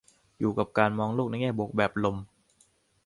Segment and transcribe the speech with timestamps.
[0.39, 2.15] อยู่กับการมองโลกในแง่บวกแบบลม